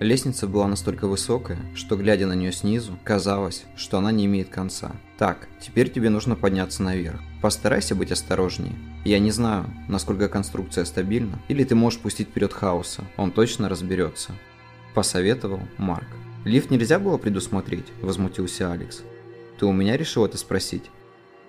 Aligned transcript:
Лестница 0.00 0.46
была 0.46 0.66
настолько 0.66 1.06
высокая, 1.06 1.58
что 1.74 1.94
глядя 1.94 2.26
на 2.26 2.32
нее 2.32 2.52
снизу, 2.52 2.98
казалось, 3.04 3.64
что 3.76 3.98
она 3.98 4.10
не 4.10 4.24
имеет 4.24 4.48
конца. 4.48 4.92
Так, 5.18 5.46
теперь 5.60 5.90
тебе 5.90 6.08
нужно 6.08 6.36
подняться 6.36 6.82
наверх. 6.82 7.20
Постарайся 7.42 7.94
быть 7.94 8.10
осторожнее. 8.10 8.72
Я 9.04 9.18
не 9.18 9.30
знаю, 9.30 9.66
насколько 9.88 10.28
конструкция 10.28 10.86
стабильна, 10.86 11.38
или 11.48 11.64
ты 11.64 11.74
можешь 11.74 12.00
пустить 12.00 12.28
вперед 12.28 12.54
хаоса, 12.54 13.04
он 13.18 13.30
точно 13.30 13.68
разберется. 13.68 14.32
Посоветовал 14.94 15.60
Марк. 15.76 16.08
Лифт 16.46 16.70
нельзя 16.70 16.98
было 16.98 17.18
предусмотреть, 17.18 17.92
возмутился 18.00 18.72
Алекс. 18.72 19.02
Ты 19.58 19.66
у 19.66 19.72
меня 19.72 19.98
решил 19.98 20.24
это 20.24 20.38
спросить? 20.38 20.84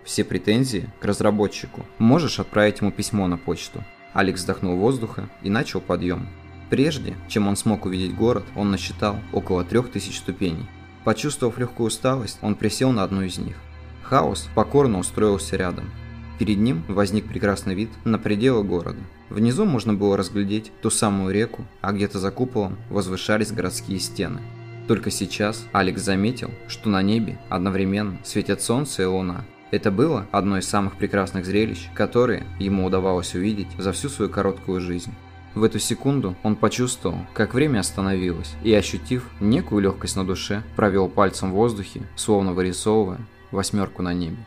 Все 0.04 0.26
претензии 0.26 0.90
к 1.00 1.06
разработчику. 1.06 1.86
Можешь 2.00 2.42
отправить 2.42 2.82
ему 2.82 2.92
письмо 2.92 3.28
на 3.28 3.38
почту. 3.38 3.82
Алекс 4.12 4.42
вздохнул 4.42 4.76
воздуха 4.76 5.30
и 5.42 5.50
начал 5.50 5.80
подъем. 5.80 6.28
Прежде, 6.72 7.16
чем 7.28 7.50
он 7.50 7.58
смог 7.58 7.86
увидеть 7.86 8.16
город, 8.16 8.46
он 8.56 8.72
насчитал 8.72 9.18
около 9.34 9.66
трех 9.66 9.92
тысяч 9.92 10.18
ступеней. 10.18 10.66
Почувствовав 11.04 11.58
легкую 11.58 11.88
усталость, 11.88 12.40
он 12.42 12.56
присел 12.56 12.94
на 12.94 13.04
одну 13.04 13.24
из 13.24 13.38
них. 13.38 13.58
Хаос 14.04 14.48
покорно 14.56 14.98
устроился 14.98 15.58
рядом. 15.58 15.92
Перед 16.40 16.60
ним 16.60 16.84
возник 16.88 17.28
прекрасный 17.28 17.76
вид 17.76 17.90
на 18.06 18.18
пределы 18.18 18.64
города. 18.64 19.02
Внизу 19.30 19.66
можно 19.66 19.94
было 19.94 20.16
разглядеть 20.16 20.72
ту 20.82 20.90
самую 20.90 21.34
реку, 21.34 21.66
а 21.82 21.92
где-то 21.92 22.20
за 22.20 22.32
куполом 22.32 22.78
возвышались 22.90 23.52
городские 23.52 24.00
стены. 24.00 24.40
Только 24.88 25.12
сейчас 25.12 25.66
Алекс 25.74 26.02
заметил, 26.02 26.52
что 26.70 26.88
на 26.88 27.02
небе 27.02 27.38
одновременно 27.50 28.18
светят 28.24 28.62
солнце 28.62 29.04
и 29.04 29.06
луна. 29.06 29.44
Это 29.72 29.92
было 29.92 30.26
одно 30.32 30.58
из 30.58 30.70
самых 30.70 30.96
прекрасных 30.96 31.46
зрелищ, 31.46 31.90
которые 31.94 32.46
ему 32.60 32.86
удавалось 32.86 33.36
увидеть 33.36 33.68
за 33.78 33.92
всю 33.92 34.08
свою 34.08 34.32
короткую 34.32 34.80
жизнь. 34.80 35.12
В 35.54 35.64
эту 35.64 35.80
секунду 35.80 36.36
он 36.44 36.56
почувствовал, 36.56 37.18
как 37.34 37.54
время 37.54 37.80
остановилось, 37.80 38.56
и, 38.64 38.74
ощутив 38.74 39.30
некую 39.42 39.82
легкость 39.82 40.16
на 40.16 40.26
душе, 40.26 40.64
провел 40.76 41.10
пальцем 41.10 41.52
в 41.52 41.56
воздухе, 41.56 42.04
словно 42.16 42.54
вырисовывая 42.54 43.20
восьмерку 43.52 44.02
на 44.02 44.14
небе. 44.14 44.38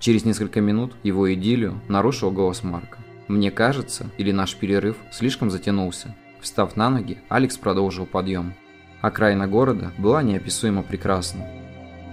Через 0.00 0.24
несколько 0.24 0.60
минут 0.60 0.94
его 1.04 1.32
идиллию 1.32 1.80
нарушил 1.86 2.30
голос 2.30 2.64
Марка. 2.64 2.98
«Мне 3.28 3.52
кажется, 3.52 4.10
или 4.18 4.32
наш 4.32 4.56
перерыв 4.56 4.96
слишком 5.12 5.50
затянулся». 5.50 6.16
Встав 6.40 6.74
на 6.74 6.88
ноги, 6.90 7.18
Алекс 7.28 7.56
продолжил 7.58 8.06
подъем. 8.06 8.54
Окраина 9.02 9.46
города 9.46 9.92
была 9.98 10.22
неописуемо 10.22 10.82
прекрасна. 10.82 11.46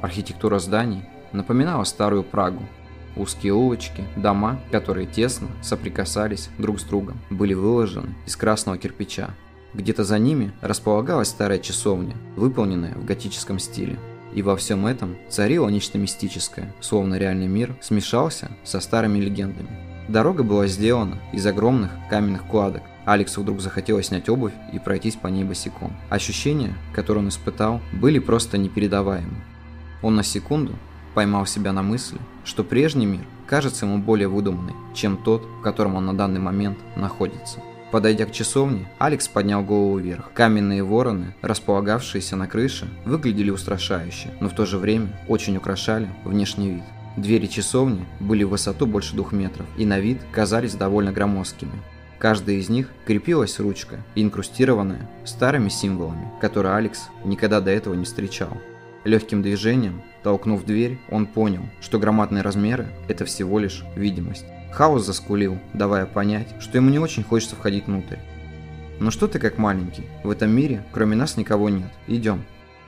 Архитектура 0.01 0.59
зданий 0.59 1.05
напоминала 1.31 1.85
старую 1.85 2.23
Прагу, 2.23 2.63
Узкие 3.17 3.53
улочки, 3.53 4.03
дома, 4.15 4.59
которые 4.71 5.07
тесно 5.07 5.47
соприкасались 5.63 6.49
друг 6.59 6.79
с 6.79 6.83
другом, 6.83 7.19
были 7.31 7.55
выложены 7.55 8.13
из 8.27 8.35
красного 8.35 8.77
кирпича. 8.77 9.31
Где-то 9.73 10.03
за 10.03 10.19
ними 10.19 10.51
располагалась 10.61 11.29
старая 11.29 11.57
часовня, 11.57 12.15
выполненная 12.35 12.93
в 12.93 13.05
готическом 13.05 13.57
стиле. 13.57 13.97
И 14.33 14.43
во 14.43 14.55
всем 14.55 14.85
этом 14.85 15.17
царило 15.29 15.67
нечто 15.69 15.97
мистическое, 15.97 16.75
словно 16.79 17.15
реальный 17.15 17.47
мир 17.47 17.75
смешался 17.81 18.51
со 18.63 18.79
старыми 18.79 19.17
легендами. 19.17 19.69
Дорога 20.07 20.43
была 20.43 20.67
сделана 20.67 21.19
из 21.33 21.45
огромных 21.45 21.91
каменных 22.09 22.45
кладок. 22.45 22.83
Алексу 23.05 23.41
вдруг 23.41 23.61
захотелось 23.61 24.07
снять 24.07 24.29
обувь 24.29 24.53
и 24.73 24.79
пройтись 24.79 25.15
по 25.15 25.27
ней 25.27 25.43
босиком. 25.43 25.95
Ощущения, 26.09 26.75
которые 26.93 27.23
он 27.23 27.29
испытал, 27.29 27.81
были 27.93 28.19
просто 28.19 28.57
непередаваемы. 28.57 29.35
Он 30.03 30.15
на 30.15 30.23
секунду 30.23 30.75
поймал 31.17 31.47
себя 31.47 31.73
на 31.73 31.81
мысли, 31.81 32.19
что 32.45 32.63
прежний 32.63 33.07
мир 33.07 33.21
кажется 33.47 33.87
ему 33.87 33.97
более 33.97 34.27
выдуманный, 34.27 34.75
чем 34.93 35.17
тот, 35.17 35.41
в 35.41 35.63
котором 35.63 35.95
он 35.95 36.05
на 36.05 36.15
данный 36.15 36.39
момент 36.39 36.77
находится. 36.95 37.59
Подойдя 37.91 38.27
к 38.27 38.31
часовне, 38.31 38.87
Алекс 38.99 39.27
поднял 39.27 39.63
голову 39.63 39.97
вверх. 39.97 40.31
Каменные 40.35 40.83
вороны, 40.83 41.33
располагавшиеся 41.41 42.35
на 42.35 42.45
крыше, 42.45 42.87
выглядели 43.03 43.49
устрашающе, 43.49 44.29
но 44.39 44.47
в 44.47 44.53
то 44.53 44.67
же 44.67 44.77
время 44.77 45.07
очень 45.27 45.57
украшали 45.57 46.07
внешний 46.23 46.69
вид. 46.69 46.83
Двери 47.17 47.47
часовни 47.47 48.05
были 48.19 48.43
в 48.43 48.49
высоту 48.49 48.85
больше 48.85 49.15
двух 49.15 49.31
метров 49.31 49.65
и 49.75 49.87
на 49.87 49.97
вид 49.97 50.19
казались 50.31 50.75
довольно 50.75 51.11
громоздкими. 51.11 51.81
Каждая 52.19 52.57
из 52.57 52.69
них 52.69 52.89
крепилась 53.07 53.59
ручка, 53.59 54.03
инкрустированная 54.13 55.09
старыми 55.25 55.69
символами, 55.69 56.31
которые 56.41 56.75
Алекс 56.75 57.09
никогда 57.25 57.59
до 57.59 57.71
этого 57.71 57.95
не 57.95 58.05
встречал. 58.05 58.55
Легким 59.07 59.41
движением, 59.41 60.01
толкнув 60.21 60.65
дверь, 60.65 60.97
он 61.09 61.27
понял, 61.27 61.61
что 61.79 61.97
громадные 61.97 62.41
размеры– 62.43 62.89
это 63.07 63.23
всего 63.23 63.57
лишь 63.57 63.85
видимость. 63.95 64.43
Хаос 64.73 65.05
заскулил, 65.05 65.57
давая 65.73 66.05
понять, 66.05 66.49
что 66.59 66.77
ему 66.77 66.89
не 66.89 66.99
очень 66.99 67.23
хочется 67.23 67.55
входить 67.55 67.87
внутрь. 67.87 68.17
«Ну 68.99 69.09
что 69.09 69.29
ты 69.29 69.39
как 69.39 69.57
маленький? 69.57 70.03
В 70.25 70.29
этом 70.29 70.51
мире 70.51 70.83
кроме 70.91 71.15
нас 71.15 71.37
никого 71.37 71.69
нет. 71.69 71.87
Идем». 72.07 72.43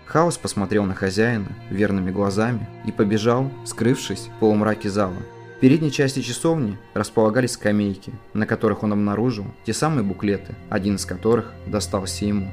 Хаос 0.07 0.37
посмотрел 0.37 0.83
на 0.83 0.93
хозяина 0.93 1.47
верными 1.69 2.11
глазами 2.11 2.67
и 2.85 2.91
побежал, 2.91 3.49
скрывшись 3.65 4.27
в 4.27 4.39
полумраке 4.41 4.89
зала. 4.89 5.15
В 5.55 5.61
передней 5.61 5.89
части 5.89 6.21
часовни 6.21 6.77
располагались 6.95 7.51
скамейки, 7.51 8.11
на 8.33 8.45
которых 8.45 8.83
он 8.83 8.91
обнаружил 8.91 9.45
те 9.65 9.71
самые 9.71 10.03
буклеты, 10.03 10.53
один 10.69 10.95
из 10.95 11.05
которых 11.05 11.53
достался 11.65 12.25
ему. 12.25 12.51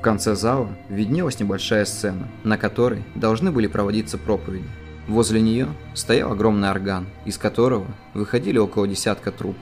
В 0.00 0.02
конце 0.02 0.34
зала 0.34 0.70
виднелась 0.88 1.40
небольшая 1.40 1.84
сцена, 1.84 2.26
на 2.42 2.56
которой 2.56 3.04
должны 3.14 3.52
были 3.52 3.66
проводиться 3.66 4.16
проповеди. 4.16 4.64
Возле 5.06 5.42
нее 5.42 5.68
стоял 5.92 6.32
огромный 6.32 6.70
орган, 6.70 7.06
из 7.26 7.36
которого 7.36 7.84
выходили 8.14 8.56
около 8.56 8.88
десятка 8.88 9.30
труб. 9.30 9.56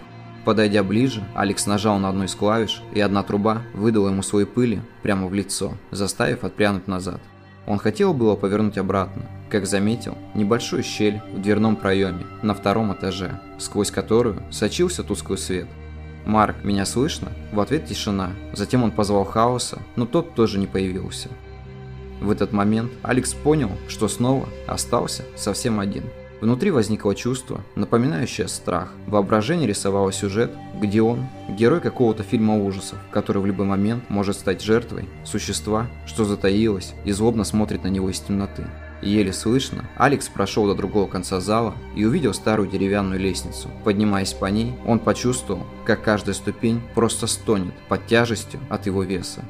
Подойдя 0.45 0.85
ближе, 0.85 1.25
Алекс 1.35 1.67
нажал 1.67 1.99
на 1.99 2.11
одну 2.11 2.23
из 2.23 2.37
клавиш, 2.37 2.83
и 2.95 3.01
одна 3.01 3.25
труба 3.25 3.63
выдала 3.75 4.11
ему 4.11 4.23
свои 4.23 4.45
пыли 4.45 4.81
прямо 5.03 5.27
в 5.27 5.35
лицо, 5.35 5.73
заставив 5.91 6.45
отпрянуть 6.45 6.87
назад. 6.87 7.21
Он 7.67 7.79
хотел 7.79 8.15
было 8.15 8.37
повернуть 8.37 8.79
обратно, 8.79 9.23
как 9.51 9.67
заметил 9.67 10.17
небольшую 10.37 10.85
щель 10.85 11.21
в 11.33 11.43
дверном 11.43 11.75
проеме 11.75 12.25
на 12.43 12.55
втором 12.55 12.93
этаже, 12.93 13.41
сквозь 13.59 13.91
которую 13.91 14.41
сочился 14.53 15.03
тусклый 15.03 15.39
свет. 15.39 15.67
«Марк, 16.29 16.63
меня 16.63 16.85
слышно?» 16.85 17.33
В 17.53 17.61
ответ 17.61 17.87
тишина. 17.87 18.33
Затем 18.53 18.85
он 18.85 18.91
позвал 18.91 19.25
Хаоса, 19.25 19.79
но 19.97 20.05
тот 20.05 20.35
тоже 20.35 20.59
не 20.59 20.67
появился. 20.67 21.31
В 22.21 22.31
этот 22.31 22.53
момент 22.53 22.93
Алекс 23.03 23.33
понял, 23.33 23.71
что 23.89 24.09
снова 24.09 24.47
остался 24.67 25.25
совсем 25.37 25.81
один. 25.81 26.05
Внутри 26.43 26.71
возникло 26.71 27.15
чувство, 27.15 27.63
напоминающее 27.77 28.47
страх. 28.47 28.93
Воображение 29.07 29.67
рисовало 29.67 30.13
сюжет, 30.13 30.53
где 30.79 31.01
он– 31.01 31.29
герой 31.49 31.81
какого-то 31.81 32.25
фильма 32.25 32.63
ужасов, 32.63 32.99
который 33.11 33.41
в 33.41 33.47
любой 33.47 33.65
момент 33.65 34.11
может 34.11 34.37
стать 34.37 34.61
жертвой 34.61 35.09
существа, 35.25 35.87
что 36.05 36.27
затаилось 36.27 36.93
и 37.07 37.13
злобно 37.13 37.45
смотрит 37.45 37.85
на 37.85 37.89
него 37.89 38.11
из 38.11 38.21
темноты. 38.21 38.67
Еле 39.01 39.33
слышно, 39.33 39.89
Алекс 39.97 40.29
прошел 40.29 40.67
до 40.67 40.75
другого 40.75 41.07
конца 41.07 41.41
зала 41.41 41.75
и 41.95 42.05
увидел 42.05 42.35
старую 42.35 42.69
деревянную 42.69 43.21
лестницу. 43.21 43.71
Поднимаясь 43.85 44.33
по 44.33 44.47
ней, 44.47 44.75
он 44.87 44.99
почувствовал, 44.99 45.65
как 45.85 46.03
каждая 46.03 46.35
ступень 46.35 46.83
просто 46.95 47.27
стонет 47.27 47.75
под 47.89 48.07
тяжестью 48.07 48.61
от 48.69 48.87
его 48.87 49.05
веса. 49.05 49.45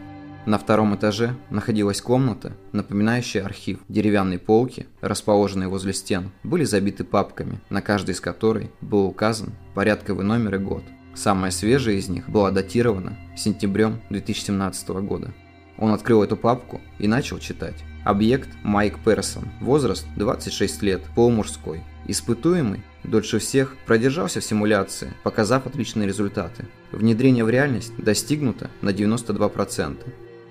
На 0.44 0.58
втором 0.58 0.94
этаже 0.94 1.36
находилась 1.50 2.00
комната, 2.00 2.54
напоминающая 2.72 3.44
архив. 3.44 3.80
Деревянные 3.88 4.38
полки, 4.38 4.86
расположенные 5.02 5.68
возле 5.68 5.92
стен, 5.92 6.30
были 6.42 6.64
забиты 6.64 7.04
папками, 7.04 7.60
на 7.68 7.82
каждой 7.82 8.12
из 8.12 8.20
которой 8.20 8.70
был 8.80 9.04
указан 9.04 9.52
порядковый 9.74 10.24
номер 10.24 10.54
и 10.54 10.58
год. 10.58 10.84
Самая 11.14 11.50
свежая 11.50 11.96
из 11.96 12.08
них 12.08 12.30
была 12.30 12.50
датирована 12.50 13.18
сентябрем 13.36 14.00
2017 14.08 14.88
года. 14.88 15.34
Он 15.78 15.92
открыл 15.92 16.22
эту 16.22 16.36
папку 16.36 16.80
и 16.98 17.08
начал 17.08 17.38
читать. 17.38 17.76
Объект 18.04 18.48
Майк 18.62 18.98
Персон. 19.04 19.48
Возраст 19.60 20.06
26 20.16 20.82
лет, 20.82 21.02
полумужской. 21.14 21.82
Испытуемый 22.06 22.82
дольше 23.04 23.38
всех 23.38 23.76
продержался 23.86 24.40
в 24.40 24.44
симуляции, 24.44 25.12
показав 25.22 25.66
отличные 25.66 26.08
результаты. 26.08 26.66
Внедрение 26.90 27.44
в 27.44 27.50
реальность 27.50 27.92
достигнуто 27.96 28.70
на 28.82 28.90
92%. 28.90 29.98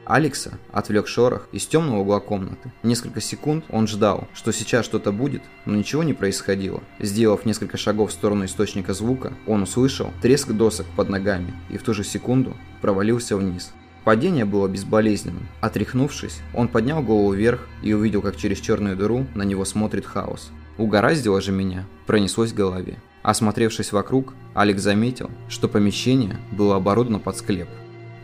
Алекса 0.06 0.53
отвлек 0.71 1.07
шорох 1.07 1.50
из 1.51 1.65
темного 1.65 2.00
угла 2.00 2.21
комнаты. 2.21 2.71
Несколько 2.81 3.19
секунд 3.19 3.65
он 3.69 3.88
ждал, 3.88 4.30
что 4.33 4.53
сейчас 4.53 4.85
что-то 4.85 5.12
будет, 5.12 5.41
но 5.65 5.75
ничего 5.75 6.01
не 6.03 6.13
происходило. 6.13 6.81
Сделав 7.00 7.45
несколько 7.45 7.75
шагов 7.75 8.12
в 8.12 8.13
сторону 8.13 8.45
источника 8.45 8.94
звука, 8.94 9.33
он 9.45 9.63
услышал 9.63 10.12
треск 10.21 10.51
досок 10.51 10.85
под 10.95 11.09
ногами 11.09 11.53
и 11.69 11.77
в 11.77 11.83
ту 11.83 11.94
же 11.94 12.06
секунду 12.06 12.56
провалился 12.80 13.35
вниз. 13.35 13.73
Падение 14.07 14.45
было 14.45 14.69
безболезненным. 14.69 15.50
Отряхнувшись, 15.59 16.39
он 16.54 16.69
поднял 16.69 17.04
голову 17.04 17.33
вверх 17.33 17.68
и 17.83 17.92
увидел, 17.92 18.21
как 18.21 18.38
через 18.38 18.57
черную 18.62 18.95
дыру 18.95 19.27
на 19.36 19.44
него 19.44 19.65
смотрит 19.65 20.06
хаос. 20.06 20.50
Угораздило 20.77 21.42
же 21.42 21.51
меня, 21.51 21.86
пронеслось 22.06 22.54
в 22.54 22.56
голове. 22.56 23.00
Осмотревшись 23.21 23.92
вокруг, 23.92 24.33
Алекс 24.54 24.81
заметил, 24.81 25.30
что 25.50 25.68
помещение 25.68 26.38
было 26.54 26.77
оборудовано 26.77 27.19
под 27.19 27.36
склеп. 27.36 27.68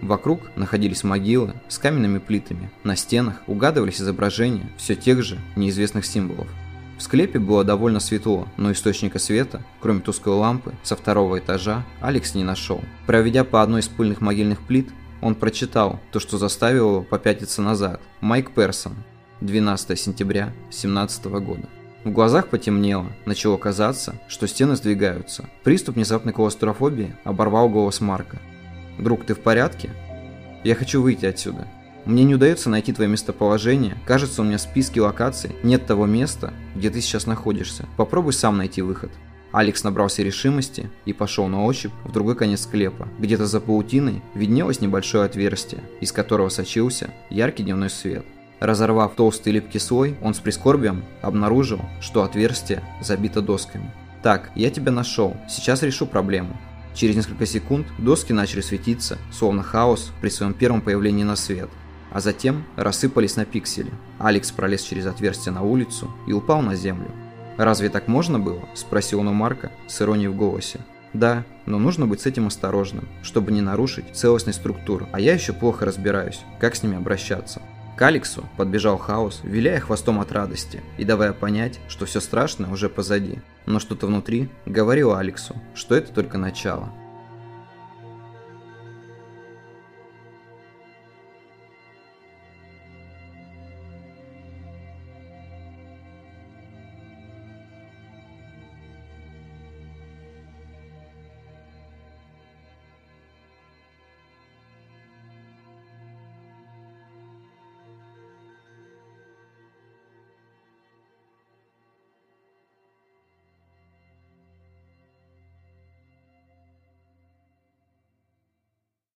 Вокруг 0.02 0.40
находились 0.56 1.04
могилы 1.04 1.54
с 1.68 1.78
каменными 1.80 2.20
плитами. 2.20 2.72
На 2.86 2.96
стенах 2.96 3.42
угадывались 3.48 4.00
изображения 4.00 4.70
все 4.78 4.96
тех 4.96 5.22
же 5.22 5.38
неизвестных 5.58 6.06
символов. 6.06 6.48
В 6.98 7.02
склепе 7.02 7.40
было 7.40 7.66
довольно 7.66 8.00
светло, 8.00 8.48
но 8.56 8.72
источника 8.72 9.20
света, 9.20 9.62
кроме 9.82 10.00
тусклой 10.00 10.38
лампы, 10.38 10.74
со 10.82 10.96
второго 10.96 11.40
этажа 11.40 11.84
Алекс 12.00 12.36
не 12.36 12.46
нашел. 12.46 12.80
Проведя 13.06 13.44
по 13.44 13.62
одной 13.62 13.82
из 13.82 13.90
пыльных 13.90 14.22
могильных 14.22 14.62
плит, 14.62 14.88
Он 15.24 15.36
прочитал 15.36 16.02
то, 16.12 16.20
что 16.20 16.38
заставило 16.38 16.90
его 16.90 17.02
попятиться 17.02 17.62
назад. 17.62 18.02
Майк 18.20 18.52
Персон. 18.52 18.94
12 19.40 19.98
сентября 19.98 20.48
2017 20.64 21.26
года. 21.26 21.70
В 22.04 22.12
глазах 22.12 22.50
потемнело, 22.50 23.06
начало 23.26 23.56
казаться, 23.56 24.16
что 24.28 24.50
стены 24.50 24.76
сдвигаются. 24.76 25.50
Приступ 25.64 25.96
внезапной 25.96 26.34
клаустрофобии 26.34 27.16
оборвал 27.24 27.70
голос 27.70 28.02
Марка. 28.02 28.38
«Друг, 29.00 29.26
ты 29.26 29.34
в 29.34 29.40
порядке? 29.40 29.92
Я 30.66 30.76
хочу 30.76 31.02
выйти 31.02 31.26
отсюда. 31.26 31.70
Мне 32.04 32.26
не 32.26 32.36
удается 32.36 32.70
найти 32.70 32.92
твое 32.92 33.10
местоположение. 33.10 33.96
Кажется, 34.06 34.42
у 34.42 34.46
меня 34.46 34.58
в 34.58 34.62
списке 34.62 35.00
локаций 35.00 35.56
нет 35.64 35.86
того 35.86 36.06
места, 36.06 36.54
где 36.76 36.90
ты 36.90 37.00
сейчас 37.00 37.28
находишься. 37.28 37.86
Попробуй 37.96 38.34
сам 38.34 38.58
найти 38.58 38.82
выход». 38.82 39.10
Алекс 39.54 39.84
набрался 39.84 40.24
решимости 40.24 40.90
и 41.06 41.14
пошел 41.14 41.48
на 41.48 41.64
ощупь 41.64 41.94
в 42.04 42.12
другой 42.12 42.36
конец 42.36 42.64
склепа. 42.64 43.08
Где-то 43.20 43.46
за 43.46 43.62
паутиной 43.62 44.24
виднелось 44.34 44.82
небольшое 44.82 45.26
отверстие, 45.26 45.84
из 46.02 46.12
которого 46.12 46.50
сочился 46.50 47.14
яркий 47.30 47.62
дневной 47.62 47.92
свет. 47.92 48.26
Разорвав 48.60 49.14
толстый 49.14 49.54
липкий 49.54 49.80
слой, 49.80 50.16
он 50.24 50.34
с 50.34 50.40
прискорбием 50.40 51.04
обнаружил, 51.22 51.82
что 52.02 52.24
отверстие 52.24 52.82
забито 53.00 53.42
досками. 53.42 53.94
«Так, 54.24 54.50
я 54.56 54.72
тебя 54.72 54.92
нашел, 54.92 55.38
сейчас 55.48 55.84
решу 55.84 56.08
проблему». 56.08 56.58
Через 56.96 57.16
несколько 57.16 57.46
секунд 57.46 57.86
доски 58.00 58.34
начали 58.34 58.62
светиться, 58.62 59.20
словно 59.32 59.62
хаос 59.62 60.12
при 60.22 60.30
своем 60.30 60.54
первом 60.54 60.82
появлении 60.82 61.24
на 61.24 61.36
свет, 61.36 61.70
а 62.12 62.22
затем 62.22 62.64
рассыпались 62.76 63.36
на 63.36 63.46
пиксели. 63.46 63.92
Алекс 64.18 64.52
пролез 64.52 64.82
через 64.82 65.06
отверстие 65.06 65.54
на 65.54 65.62
улицу 65.62 66.12
и 66.28 66.34
упал 66.34 66.62
на 66.62 66.76
землю. 66.76 67.12
«Разве 67.58 67.90
так 67.90 68.08
можно 68.08 68.40
было?»– 68.40 68.62
спросил 68.74 69.20
он 69.20 69.28
у 69.28 69.34
Марка 69.34 69.72
с 69.88 70.02
иронией 70.02 70.30
в 70.30 70.36
голосе. 70.36 70.80
«Да, 71.14 71.44
но 71.66 71.78
нужно 71.78 72.08
быть 72.08 72.22
с 72.22 72.26
этим 72.26 72.48
осторожным, 72.48 73.08
чтобы 73.22 73.52
не 73.52 73.62
нарушить 73.62 74.06
целостность 74.14 74.60
структуры, 74.60 75.06
а 75.12 75.20
я 75.20 75.34
еще 75.34 75.54
плохо 75.54 75.86
разбираюсь, 75.86 76.42
как 76.60 76.76
с 76.76 76.84
ними 76.84 76.98
обращаться». 76.98 77.62
К 77.96 78.02
Алексу 78.02 78.44
подбежал 78.58 78.98
Хаос, 78.98 79.42
виляя 79.44 79.80
хвостом 79.80 80.20
от 80.20 80.32
радости 80.32 80.82
и 80.98 81.06
давая 81.06 81.32
понять, 81.32 81.80
что 81.88 82.08
все 82.08 82.20
страшное 82.22 82.72
уже 82.72 82.90
позади. 82.90 83.38
Но 83.68 83.80
что-то 83.80 84.08
внутри 84.08 84.50
говорило 84.66 85.20
Алексу, 85.20 85.56
что 85.76 85.94
это 85.94 86.12
только 86.12 86.40
начало. 86.40 86.92